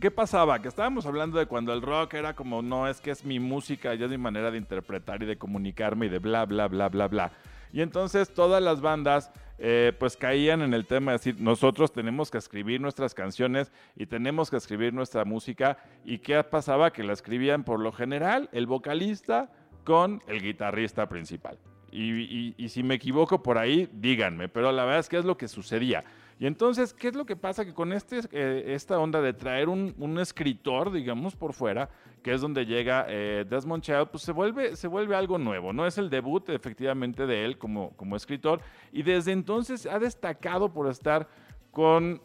¿Qué 0.00 0.10
pasaba? 0.10 0.60
Que 0.60 0.68
estábamos 0.68 1.06
hablando 1.06 1.38
de 1.38 1.46
cuando 1.46 1.72
el 1.72 1.82
rock 1.82 2.14
era 2.14 2.34
como, 2.34 2.62
no, 2.62 2.86
es 2.86 3.00
que 3.00 3.10
es 3.10 3.24
mi 3.24 3.40
música, 3.40 3.94
ya 3.94 4.04
es 4.04 4.10
mi 4.10 4.18
manera 4.18 4.50
de 4.50 4.58
interpretar 4.58 5.22
y 5.22 5.26
de 5.26 5.38
comunicarme 5.38 6.06
y 6.06 6.08
de 6.10 6.18
bla, 6.18 6.44
bla, 6.44 6.68
bla, 6.68 6.88
bla, 6.88 7.08
bla. 7.08 7.32
Y 7.72 7.80
entonces 7.82 8.32
todas 8.32 8.62
las 8.62 8.80
bandas 8.80 9.30
eh, 9.58 9.92
pues 9.98 10.16
caían 10.16 10.60
en 10.62 10.74
el 10.74 10.86
tema 10.86 11.12
de 11.12 11.18
decir, 11.18 11.40
nosotros 11.40 11.92
tenemos 11.92 12.30
que 12.30 12.38
escribir 12.38 12.80
nuestras 12.80 13.14
canciones 13.14 13.72
y 13.96 14.06
tenemos 14.06 14.50
que 14.50 14.56
escribir 14.58 14.92
nuestra 14.92 15.24
música. 15.24 15.78
¿Y 16.04 16.18
qué 16.18 16.42
pasaba? 16.44 16.92
Que 16.92 17.02
la 17.04 17.12
escribían 17.14 17.64
por 17.64 17.80
lo 17.80 17.90
general 17.92 18.48
el 18.52 18.66
vocalista 18.66 19.50
con 19.84 20.22
el 20.26 20.42
guitarrista 20.42 21.08
principal. 21.08 21.58
Y, 21.90 22.02
y- 22.20 22.54
y 22.58 22.68
si 22.68 22.82
me 22.82 22.96
equivoco 22.96 23.42
por 23.42 23.56
ahí, 23.56 23.88
díganme, 23.92 24.48
pero 24.48 24.72
la 24.72 24.84
verdad 24.84 25.00
es 25.00 25.08
que 25.08 25.16
es 25.18 25.24
lo 25.24 25.36
que 25.38 25.48
sucedía. 25.48 26.04
Y 26.38 26.46
entonces, 26.46 26.92
¿qué 26.92 27.08
es 27.08 27.14
lo 27.14 27.24
que 27.24 27.34
pasa? 27.34 27.64
Que 27.64 27.72
con 27.72 27.92
este, 27.92 28.20
eh, 28.30 28.74
esta 28.74 28.98
onda 28.98 29.22
de 29.22 29.32
traer 29.32 29.68
un, 29.70 30.18
escritor, 30.20 30.92
digamos, 30.92 31.34
por 31.34 31.54
fuera, 31.54 31.88
que 32.22 32.34
es 32.34 32.42
donde 32.42 32.66
llega 32.66 33.06
eh, 33.08 33.46
Desmond 33.48 33.82
Child, 33.82 34.08
pues 34.10 34.22
se 34.22 34.32
vuelve, 34.32 34.76
se 34.76 34.86
vuelve 34.86 35.16
algo 35.16 35.38
nuevo, 35.38 35.72
¿no? 35.72 35.86
Es 35.86 35.96
el 35.96 36.10
debut 36.10 36.48
efectivamente 36.50 37.26
de 37.26 37.44
él 37.44 37.56
como, 37.56 37.90
como 37.96 38.16
escritor 38.16 38.60
y 38.92 39.02
desde 39.02 39.32
entonces 39.32 39.86
ha 39.86 39.98
destacado 39.98 40.72
por 40.72 40.90
estar 40.90 41.28
con 41.70 42.20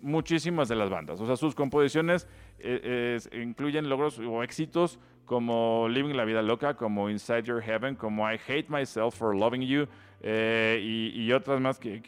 muchísimas 0.00 0.68
de 0.68 0.76
las 0.76 0.88
bandas. 0.88 1.20
O 1.20 1.26
sea, 1.26 1.36
sus 1.36 1.54
composiciones 1.54 2.26
eh, 2.58 3.18
incluyen 3.34 3.90
logros 3.90 4.18
o 4.20 4.42
éxitos 4.42 4.98
como 5.26 5.86
Living 5.90 6.14
la 6.14 6.24
Vida 6.24 6.40
Loca, 6.40 6.74
como 6.74 7.10
Inside 7.10 7.42
Your 7.42 7.62
Heaven, 7.62 7.94
como 7.94 8.30
I 8.30 8.38
Hate 8.48 8.68
Myself 8.68 9.16
for 9.16 9.36
Loving 9.36 9.62
You 9.62 9.86
y, 10.22 11.30
otras 11.32 11.60
más 11.60 11.78
que- 11.78 12.00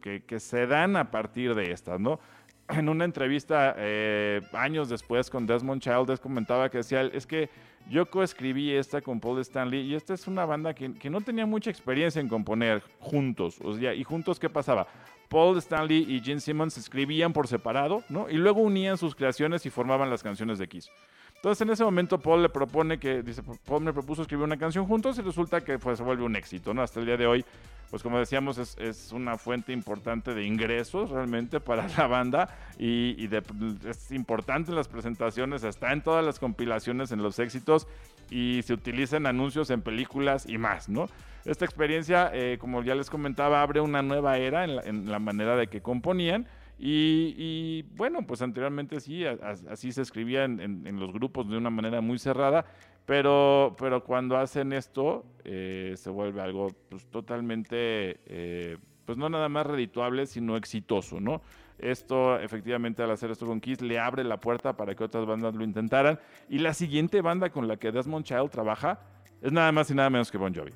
que- 0.00 0.22
que 0.24 0.40
se 0.40 0.66
dan 0.66 0.96
a 0.96 1.10
partir 1.10 1.54
de 1.54 1.72
estas, 1.72 2.00
¿no? 2.00 2.18
En 2.68 2.88
una 2.88 3.04
entrevista 3.04 3.74
eh, 3.76 4.40
años 4.52 4.88
después 4.88 5.28
con 5.28 5.46
Desmond 5.46 5.82
Child, 5.82 6.08
les 6.10 6.20
comentaba 6.20 6.70
que 6.70 6.78
decía, 6.78 7.02
es 7.02 7.26
que 7.26 7.48
yo 7.88 8.06
coescribí 8.08 8.70
esta 8.72 9.00
con 9.00 9.18
Paul 9.20 9.40
Stanley 9.40 9.80
y 9.80 9.94
esta 9.94 10.14
es 10.14 10.26
una 10.28 10.44
banda 10.44 10.74
que, 10.74 10.92
que 10.94 11.10
no 11.10 11.20
tenía 11.20 11.46
mucha 11.46 11.70
experiencia 11.70 12.20
en 12.20 12.28
componer 12.28 12.82
juntos. 13.00 13.58
O 13.64 13.76
sea, 13.76 13.94
¿y 13.94 14.04
juntos 14.04 14.38
qué 14.38 14.48
pasaba? 14.48 14.86
Paul 15.28 15.58
Stanley 15.58 16.06
y 16.08 16.20
Gene 16.20 16.40
Simmons 16.40 16.76
escribían 16.76 17.32
por 17.32 17.48
separado, 17.48 18.02
¿no? 18.08 18.28
Y 18.28 18.34
luego 18.34 18.60
unían 18.60 18.98
sus 18.98 19.14
creaciones 19.14 19.64
y 19.66 19.70
formaban 19.70 20.10
las 20.10 20.22
canciones 20.22 20.58
de 20.58 20.68
Kiss. 20.68 20.90
Entonces 21.36 21.62
en 21.62 21.70
ese 21.70 21.82
momento 21.84 22.20
Paul 22.20 22.42
le 22.42 22.48
propone 22.50 22.98
que, 22.98 23.22
dice, 23.22 23.42
Paul 23.64 23.82
me 23.82 23.92
propuso 23.92 24.22
escribir 24.22 24.44
una 24.44 24.58
canción 24.58 24.86
juntos 24.86 25.18
y 25.18 25.22
resulta 25.22 25.62
que 25.62 25.78
pues, 25.78 25.98
se 25.98 26.04
vuelve 26.04 26.22
un 26.22 26.36
éxito, 26.36 26.74
¿no? 26.74 26.82
Hasta 26.82 27.00
el 27.00 27.06
día 27.06 27.16
de 27.16 27.26
hoy, 27.26 27.44
pues 27.90 28.02
como 28.02 28.18
decíamos, 28.18 28.58
es, 28.58 28.76
es 28.78 29.12
una 29.12 29.36
fuente 29.36 29.72
importante 29.72 30.32
de 30.34 30.44
ingresos 30.44 31.10
realmente 31.10 31.60
para 31.60 31.88
la 31.88 32.06
banda 32.06 32.56
y, 32.78 33.26
de- 33.26 33.42
es 33.88 34.12
importante 34.12 34.70
en 34.70 34.76
las 34.76 34.88
presentaciones, 34.88 35.64
está 35.64 35.92
en 35.92 36.02
todas 36.02 36.24
las 36.24 36.38
compilaciones, 36.38 37.10
en 37.12 37.22
los 37.22 37.38
éxitos 37.38 37.86
y 38.30 38.62
se 38.62 38.74
utiliza 38.74 39.16
en 39.16 39.26
anuncios, 39.26 39.70
en 39.70 39.82
películas 39.82 40.46
y 40.48 40.56
más, 40.56 40.88
¿no? 40.88 41.08
Esta 41.44 41.64
experiencia, 41.64 42.30
eh, 42.32 42.58
como 42.60 42.82
ya 42.82 42.94
les 42.94 43.10
comentaba, 43.10 43.62
abre 43.62 43.80
una 43.80 44.02
nueva 44.02 44.36
era 44.38 44.64
en 44.64 44.76
la, 44.76 44.82
en 44.82 45.10
la 45.10 45.18
manera 45.18 45.56
de 45.56 45.66
que 45.68 45.80
componían. 45.80 46.46
Y, 46.82 47.82
bueno, 47.94 48.26
pues 48.26 48.40
anteriormente 48.40 49.00
sí, 49.00 49.24
así 49.68 49.92
se 49.92 50.00
escribía 50.00 50.44
en 50.44 50.98
los 50.98 51.12
grupos 51.12 51.46
de 51.50 51.58
una 51.58 51.68
manera 51.68 52.00
muy 52.00 52.18
cerrada, 52.18 52.64
pero, 53.06 53.76
pero 53.78 54.04
cuando 54.04 54.36
hacen 54.36 54.72
esto 54.72 55.24
eh, 55.44 55.94
se 55.96 56.10
vuelve 56.10 56.40
algo 56.40 56.68
pues, 56.88 57.06
totalmente, 57.06 58.20
eh, 58.26 58.78
pues 59.04 59.18
no 59.18 59.28
nada 59.28 59.48
más 59.48 59.66
redituable, 59.66 60.26
sino 60.26 60.56
exitoso, 60.56 61.20
¿no? 61.20 61.42
Esto, 61.78 62.38
efectivamente, 62.38 63.02
al 63.02 63.10
hacer 63.10 63.30
esto 63.30 63.46
con 63.46 63.60
Kiss, 63.60 63.80
le 63.80 63.98
abre 63.98 64.22
la 64.22 64.38
puerta 64.38 64.76
para 64.76 64.94
que 64.94 65.02
otras 65.02 65.24
bandas 65.26 65.54
lo 65.54 65.64
intentaran. 65.64 66.20
Y 66.48 66.58
la 66.58 66.74
siguiente 66.74 67.22
banda 67.22 67.50
con 67.50 67.68
la 67.68 67.78
que 67.78 67.90
Desmond 67.90 68.24
Child 68.24 68.50
trabaja 68.50 69.00
es 69.40 69.50
nada 69.50 69.72
más 69.72 69.90
y 69.90 69.94
nada 69.94 70.10
menos 70.10 70.30
que 70.30 70.36
Bon 70.36 70.54
Jovi. 70.54 70.72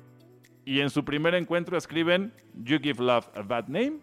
Y 0.65 0.79
en 0.79 0.89
su 0.89 1.05
primer 1.05 1.35
encuentro 1.35 1.77
escriben 1.77 2.33
You 2.55 2.79
Give 2.79 3.03
Love 3.03 3.29
a 3.35 3.43
Bad 3.43 3.67
Name 3.67 3.99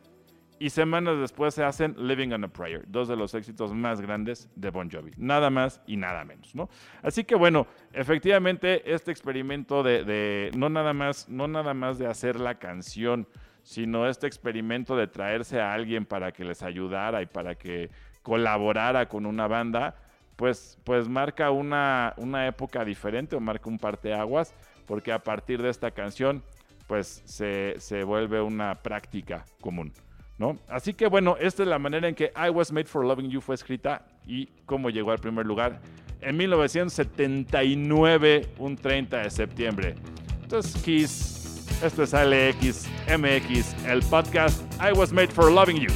y 0.63 0.71
semanas 0.71 1.19
después 1.19 1.55
se 1.55 1.65
hacen 1.65 1.97
Living 1.99 2.31
on 2.31 2.45
a 2.45 2.49
Prayer, 2.49 2.85
dos 2.87 3.09
de 3.09 3.17
los 3.17 3.35
éxitos 3.35 3.75
más 3.75 4.01
grandes 4.01 4.49
de 4.55 4.71
Bon 4.71 4.89
Jovi. 4.89 5.11
Nada 5.17 5.51
más 5.51 5.83
y 5.89 5.97
nada 5.97 6.25
menos, 6.25 6.55
¿no? 6.55 6.71
Así 7.03 7.25
que 7.25 7.35
bueno, 7.35 7.67
efectivamente 7.93 8.95
este 8.95 9.11
experimento 9.11 9.83
de, 9.83 10.53
no 10.57 10.69
nada 10.69 10.93
más, 10.93 11.29
no 11.29 11.49
nada 11.49 11.75
más 11.75 11.99
de 11.99 12.07
hacer 12.07 12.39
la 12.39 12.61
canción, 12.61 13.27
sino 13.65 14.07
este 14.07 14.29
experimento 14.29 14.97
de 14.97 15.09
traerse 15.09 15.61
a 15.61 15.75
alguien 15.75 16.07
para 16.07 16.31
que 16.31 16.45
les 16.45 16.63
ayudara 16.63 17.23
y 17.23 17.27
para 17.27 17.57
que 17.57 17.91
colaborara 18.23 19.09
con 19.09 19.27
una 19.27 19.49
banda, 19.49 19.97
pues, 20.37 20.79
pues 20.85 21.09
marca 21.09 21.51
una, 21.51 22.15
una 22.19 22.47
época 22.47 22.85
diferente 22.85 23.35
o 23.35 23.41
marca 23.41 23.69
un 23.69 23.79
parteaguas, 23.79 24.55
porque 24.87 25.11
a 25.11 25.25
partir 25.25 25.61
de 25.61 25.71
esta 25.71 25.91
canción, 25.91 26.41
pues 26.87 27.21
se, 27.25 27.75
se 27.79 28.05
vuelve 28.05 28.41
una 28.41 28.77
práctica 28.77 29.45
común. 29.61 29.93
¿no? 30.39 30.59
Así 30.69 30.95
que 30.95 31.07
bueno, 31.07 31.37
esta 31.41 31.63
es 31.63 31.69
la 31.69 31.79
manera 31.79 32.09
en 32.09 32.15
que 32.15 32.33
I 32.37 32.51
Was 32.51 32.73
Made 32.73 32.87
for 32.87 33.05
Loving 33.05 33.31
You 33.31 33.41
fue 33.41 33.55
escrita 33.55 34.07
y 34.27 34.47
cómo 34.67 34.91
llegó 34.91 35.13
al 35.13 35.19
primer 35.19 35.47
lugar 35.47 35.81
en 36.23 36.37
1979, 36.37 38.49
un 38.59 38.77
30 38.77 39.23
de 39.23 39.31
septiembre. 39.31 39.95
Entonces, 40.43 40.83
Kiss, 40.83 41.67
esto 41.83 42.03
es 42.05 42.15
AlexMX, 42.15 43.75
el 43.87 44.03
podcast 44.03 44.63
I 44.81 44.93
Was 44.97 45.13
Made 45.13 45.29
for 45.29 45.51
Loving 45.51 45.81
You. 45.81 45.91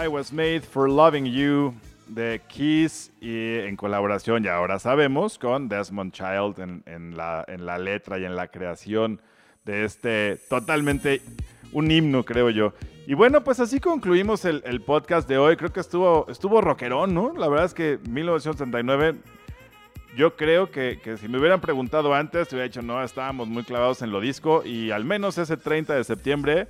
I 0.00 0.06
Was 0.06 0.32
Made 0.32 0.60
for 0.60 0.88
Loving 0.88 1.24
You 1.26 1.74
de 2.06 2.40
Kiss 2.46 3.10
y 3.20 3.56
en 3.56 3.74
colaboración, 3.74 4.44
ya 4.44 4.54
ahora 4.54 4.78
sabemos, 4.78 5.40
con 5.40 5.68
Desmond 5.68 6.12
Child 6.12 6.60
en, 6.60 6.82
en, 6.86 7.16
la, 7.16 7.44
en 7.48 7.66
la 7.66 7.78
letra 7.78 8.16
y 8.16 8.24
en 8.24 8.36
la 8.36 8.46
creación 8.46 9.20
de 9.64 9.84
este 9.84 10.38
totalmente 10.48 11.20
un 11.72 11.90
himno, 11.90 12.24
creo 12.24 12.50
yo. 12.50 12.74
Y 13.08 13.14
bueno, 13.14 13.42
pues 13.42 13.58
así 13.58 13.80
concluimos 13.80 14.44
el, 14.44 14.62
el, 14.66 14.82
podcast 14.82 15.28
de 15.28 15.36
hoy. 15.36 15.56
Creo 15.56 15.72
que 15.72 15.80
estuvo, 15.80 16.26
estuvo 16.28 16.60
rockerón, 16.60 17.12
¿no? 17.12 17.32
La 17.36 17.48
verdad 17.48 17.66
es 17.66 17.74
que 17.74 17.98
1979, 18.08 19.16
yo 20.16 20.36
creo 20.36 20.70
que, 20.70 21.00
que 21.02 21.16
si 21.16 21.26
me 21.26 21.38
hubieran 21.40 21.60
preguntado 21.60 22.14
antes, 22.14 22.46
te 22.46 22.54
hubiera 22.54 22.68
dicho, 22.68 22.82
no, 22.82 23.02
estábamos 23.02 23.48
muy 23.48 23.64
clavados 23.64 24.00
en 24.02 24.12
lo 24.12 24.20
disco. 24.20 24.62
Y 24.64 24.92
al 24.92 25.04
menos 25.04 25.38
ese 25.38 25.56
30 25.56 25.94
de 25.94 26.04
septiembre 26.04 26.68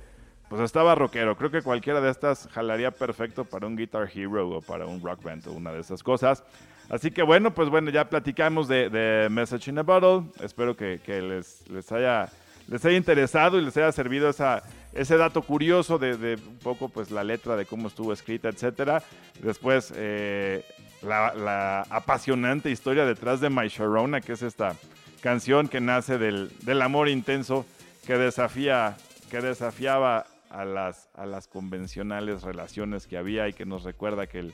pues 0.49 0.61
estaba 0.63 0.95
rockero. 0.95 1.37
Creo 1.37 1.51
que 1.51 1.61
cualquiera 1.61 2.01
de 2.01 2.09
estas 2.09 2.49
jalaría 2.51 2.91
perfecto 2.91 3.45
para 3.45 3.67
un 3.67 3.77
Guitar 3.77 4.09
Hero 4.13 4.49
o 4.49 4.61
para 4.61 4.85
un 4.87 5.01
Rock 5.01 5.23
Band 5.23 5.47
o 5.47 5.53
una 5.53 5.71
de 5.71 5.79
esas 5.79 6.01
cosas. 6.01 6.43
Así 6.89 7.11
que 7.11 7.21
bueno, 7.21 7.53
pues 7.53 7.69
bueno, 7.69 7.91
ya 7.91 8.09
platicamos 8.09 8.67
de, 8.67 9.27
Message 9.29 9.69
in 9.69 9.77
a 9.77 9.83
Bottle. 9.83 10.27
Espero 10.43 10.75
que, 10.75 10.99
les, 11.05 11.69
les, 11.69 11.91
haya, 11.91 12.29
les 12.67 12.83
haya 12.83 12.97
interesado 12.97 13.59
y 13.59 13.61
les 13.61 13.77
haya 13.77 13.91
servido 13.91 14.27
esa, 14.27 14.63
ese 14.91 15.17
dato 15.17 15.43
curioso 15.43 15.99
de, 15.99 16.35
un 16.35 16.57
poco 16.57 16.89
pues 16.89 17.11
la 17.11 17.23
letra, 17.23 17.55
de 17.55 17.67
cómo 17.67 17.87
estuvo 17.87 18.11
escrita, 18.11 18.49
etc. 18.49 19.03
Después 19.43 19.93
eh, 19.95 20.65
la, 21.03 21.35
la, 21.35 21.81
apasionante 21.91 22.71
historia 22.71 23.05
detrás 23.05 23.39
de 23.39 23.51
My 23.51 23.67
Sharona, 23.67 24.19
que 24.19 24.33
es 24.33 24.41
esta 24.41 24.75
canción 25.21 25.67
que 25.67 25.79
nace 25.79 26.17
del, 26.17 26.51
del 26.63 26.81
amor 26.81 27.07
intenso 27.07 27.67
que 28.07 28.17
desafía 28.17 28.97
que 29.29 29.41
desafiaba 29.41 30.25
a 30.49 30.65
las, 30.65 31.09
a 31.13 31.25
las 31.25 31.47
convencionales 31.47 32.43
relaciones 32.43 33.07
que 33.07 33.17
había 33.17 33.47
y 33.47 33.53
que 33.53 33.65
nos 33.65 33.83
recuerda 33.83 34.27
que 34.27 34.39
el, 34.39 34.53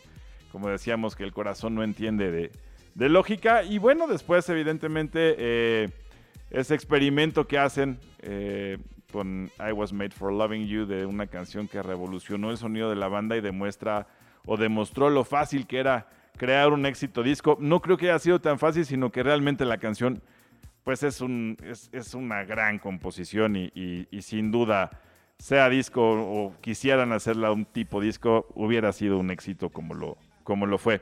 como 0.52 0.70
decíamos, 0.70 1.16
que 1.16 1.24
el 1.24 1.32
corazón 1.34 1.76
no 1.76 1.84
entiende 1.84 2.32
de, 2.32 2.52
de 2.94 3.10
lógica. 3.10 3.64
Y 3.64 3.78
bueno, 3.78 4.08
después 4.08 4.48
evidentemente 4.50 5.36
eh, 5.38 5.90
ese 6.52 6.76
experimento 6.76 7.48
que 7.48 7.58
hacen 7.58 8.00
eh, 8.20 8.78
con 9.12 9.50
I 9.60 9.72
Was 9.72 9.94
Made 9.94 10.12
for 10.12 10.32
Loving 10.34 10.68
You, 10.68 10.86
de 10.86 11.06
una 11.06 11.28
canción 11.28 11.68
que 11.68 11.82
revolucionó 11.82 12.52
el 12.52 12.58
sonido 12.58 12.90
de 12.90 12.96
la 12.98 13.08
banda 13.08 13.38
y 13.38 13.42
demuestra 13.42 14.08
o 14.46 14.58
demostró 14.58 15.10
lo 15.10 15.24
fácil 15.24 15.66
que 15.68 15.80
era 15.80 16.08
crear 16.38 16.74
un 16.74 16.86
éxito 16.86 17.24
disco. 17.24 17.58
No 17.62 17.82
creo 17.82 17.98
que 17.98 18.10
haya 18.10 18.20
sido 18.20 18.40
tan 18.42 18.60
fácil, 18.60 18.86
sino 18.86 19.12
que 19.12 19.24
realmente 19.24 19.64
la 19.66 19.78
canción 19.78 20.22
pues 20.84 21.02
es, 21.02 21.22
un, 21.22 21.58
es, 21.64 21.90
es 21.94 22.14
una 22.14 22.44
gran 22.44 22.78
composición 22.78 23.56
y, 23.56 23.72
y- 23.74 24.08
y 24.12 24.22
sin 24.22 24.52
duda, 24.52 24.92
sea 25.39 25.69
disco 25.69 26.02
o 26.02 26.54
quisieran 26.62 27.12
hacerla 27.12 27.52
un 27.52 27.65
tipo 27.65 28.02
disco, 28.02 28.48
hubiera 28.56 28.91
sido 28.93 29.17
un 29.17 29.32
éxito 29.32 29.69
como 29.69 29.93
lo, 29.93 30.17
como 30.43 30.65
lo 30.65 30.78
fue. 30.78 31.02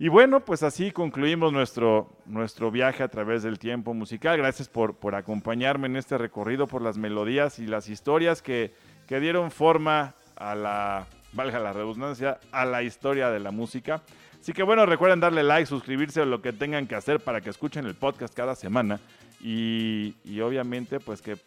Y 0.00 0.06
bueno, 0.06 0.44
pues 0.44 0.62
así 0.62 0.92
concluimos 0.92 1.52
nuestro, 1.52 2.08
nuestro 2.24 2.70
viaje 2.70 3.02
a 3.02 3.08
través 3.08 3.42
del 3.42 3.58
tiempo 3.58 3.94
musical. 3.94 4.38
Gracias 4.38 4.68
por, 4.68 4.94
por 4.94 5.16
acompañarme 5.16 5.88
en 5.88 5.96
este 5.96 6.16
recorrido 6.16 6.68
por 6.68 6.82
las 6.82 6.96
melodías 6.96 7.58
y 7.58 7.66
las 7.66 7.88
historias 7.88 8.40
que, 8.40 8.72
que 9.08 9.18
dieron 9.18 9.50
forma 9.50 10.14
a 10.36 10.54
la, 10.54 11.06
valga 11.32 11.58
la 11.58 11.72
redundancia, 11.72 12.38
a 12.52 12.64
la 12.64 12.84
historia 12.84 13.30
de 13.30 13.40
la 13.40 13.50
música. 13.50 14.02
Así 14.40 14.52
que 14.52 14.62
bueno, 14.62 14.86
recuerden 14.86 15.18
darle 15.18 15.42
like, 15.42 15.66
suscribirse 15.66 16.20
o 16.20 16.26
lo 16.26 16.42
que 16.42 16.52
tengan 16.52 16.86
que 16.86 16.94
hacer 16.94 17.18
para 17.18 17.40
que 17.40 17.50
escuchen 17.50 17.84
el 17.84 17.96
podcast 17.96 18.32
cada 18.34 18.54
semana. 18.54 19.00
Y, 19.40 20.14
y 20.22 20.40
obviamente, 20.40 21.00
pues 21.00 21.22
que 21.22 21.38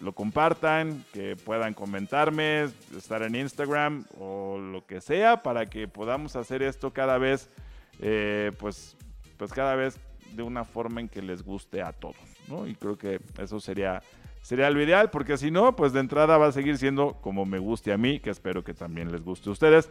lo 0.00 0.12
compartan, 0.12 1.04
que 1.12 1.36
puedan 1.36 1.74
comentarme, 1.74 2.68
estar 2.96 3.22
en 3.22 3.34
Instagram 3.34 4.04
o 4.18 4.58
lo 4.58 4.86
que 4.86 5.00
sea 5.00 5.42
para 5.42 5.66
que 5.66 5.88
podamos 5.88 6.36
hacer 6.36 6.62
esto 6.62 6.92
cada 6.92 7.18
vez, 7.18 7.48
eh, 8.00 8.52
pues, 8.58 8.96
pues 9.36 9.52
cada 9.52 9.74
vez 9.74 9.98
de 10.32 10.42
una 10.42 10.64
forma 10.64 11.00
en 11.00 11.08
que 11.08 11.22
les 11.22 11.42
guste 11.42 11.82
a 11.82 11.92
todos, 11.92 12.16
¿no? 12.48 12.66
Y 12.66 12.74
creo 12.74 12.98
que 12.98 13.20
eso 13.38 13.60
sería, 13.60 14.02
sería 14.42 14.70
lo 14.70 14.82
ideal, 14.82 15.10
porque 15.10 15.36
si 15.36 15.50
no, 15.50 15.74
pues 15.76 15.92
de 15.92 16.00
entrada 16.00 16.36
va 16.36 16.48
a 16.48 16.52
seguir 16.52 16.78
siendo 16.78 17.14
como 17.20 17.44
me 17.44 17.58
guste 17.58 17.92
a 17.92 17.98
mí, 17.98 18.20
que 18.20 18.30
espero 18.30 18.64
que 18.64 18.74
también 18.74 19.10
les 19.12 19.22
guste 19.22 19.48
a 19.48 19.52
ustedes. 19.52 19.90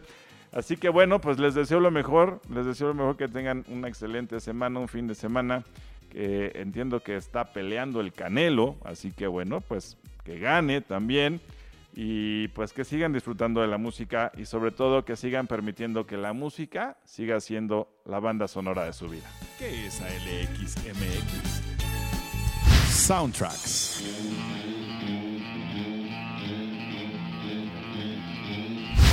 Así 0.52 0.76
que 0.76 0.88
bueno, 0.88 1.20
pues 1.20 1.38
les 1.38 1.54
deseo 1.54 1.80
lo 1.80 1.90
mejor, 1.90 2.40
les 2.48 2.64
deseo 2.64 2.88
lo 2.88 2.94
mejor 2.94 3.16
que 3.16 3.28
tengan 3.28 3.64
una 3.68 3.88
excelente 3.88 4.40
semana, 4.40 4.78
un 4.78 4.88
fin 4.88 5.06
de 5.06 5.14
semana 5.14 5.64
que 6.16 6.52
entiendo 6.54 7.00
que 7.00 7.14
está 7.14 7.52
peleando 7.52 8.00
el 8.00 8.10
Canelo, 8.10 8.76
así 8.84 9.12
que 9.12 9.26
bueno, 9.26 9.60
pues 9.60 9.98
que 10.24 10.38
gane 10.38 10.80
también 10.80 11.42
y 11.94 12.48
pues 12.48 12.72
que 12.72 12.86
sigan 12.86 13.12
disfrutando 13.12 13.60
de 13.60 13.66
la 13.66 13.76
música 13.76 14.32
y 14.34 14.46
sobre 14.46 14.70
todo 14.70 15.04
que 15.04 15.14
sigan 15.14 15.46
permitiendo 15.46 16.06
que 16.06 16.16
la 16.16 16.32
música 16.32 16.96
siga 17.04 17.38
siendo 17.40 17.90
la 18.06 18.18
banda 18.18 18.48
sonora 18.48 18.86
de 18.86 18.94
su 18.94 19.10
vida. 19.10 19.30
¿Qué 19.58 19.88
es 19.88 20.00
ALXMX? 20.00 21.60
Soundtracks. 22.88 24.02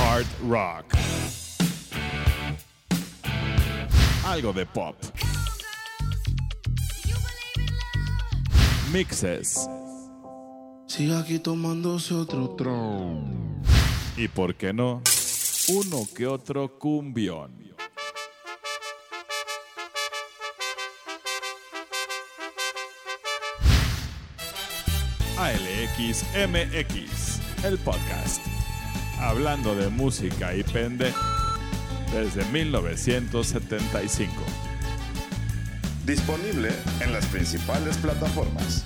Hard 0.00 0.26
rock. 0.48 0.86
Algo 4.24 4.54
de 4.54 4.64
pop. 4.64 4.96
Mixes. 8.94 9.68
Sigue 10.86 11.16
aquí 11.16 11.40
tomándose 11.40 12.14
otro 12.14 12.50
tron. 12.50 13.60
Y 14.16 14.28
por 14.28 14.54
qué 14.54 14.72
no, 14.72 15.02
uno 15.66 16.06
que 16.16 16.28
otro 16.28 16.78
cumbión. 16.78 17.74
ALXMX, 25.38 27.40
el 27.64 27.76
podcast. 27.78 28.46
Hablando 29.18 29.74
de 29.74 29.88
música 29.88 30.54
y 30.54 30.62
pende 30.62 31.12
desde 32.12 32.44
1975. 32.52 34.63
Disponible 36.04 36.68
en 37.00 37.14
las 37.14 37.24
principales 37.26 37.96
plataformas. 37.96 38.84